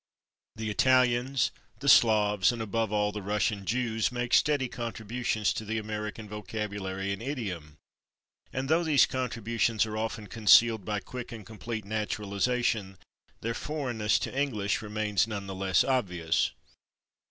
The 0.55 0.71
Italians, 0.71 1.51
the 1.79 1.87
Slavs, 1.87 2.51
and, 2.51 2.59
above 2.59 2.91
all, 2.91 3.11
the 3.11 3.21
Russian 3.21 3.67
Jews, 3.67 4.11
make 4.11 4.33
steady 4.33 4.67
contributions 4.67 5.53
to 5.53 5.63
the 5.63 5.77
American 5.77 6.27
vocabulary 6.27 7.13
and 7.13 7.21
idiom, 7.21 7.77
and 8.51 8.67
though 8.67 8.83
these 8.83 9.05
contributions 9.05 9.85
are 9.85 9.95
often 9.97 10.25
concealed 10.25 10.85
by 10.85 11.01
quick 11.01 11.31
and 11.31 11.45
complete 11.45 11.85
naturalization 11.85 12.97
their 13.41 13.53
foreignness 13.53 14.17
to 14.17 14.35
English 14.35 14.81
remains 14.81 15.27
none 15.27 15.45
the 15.45 15.53
less 15.53 15.83
obvious. 15.83 16.49